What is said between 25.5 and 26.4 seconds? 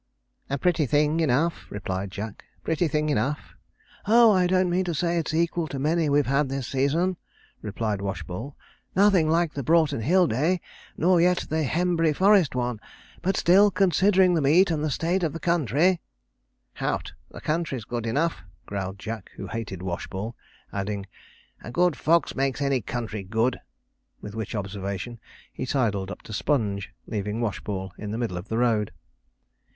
he sidled up to